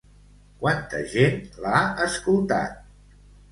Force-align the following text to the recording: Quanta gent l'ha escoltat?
Quanta 0.63 1.01
gent 1.11 1.37
l'ha 1.67 1.83
escoltat? 2.09 2.83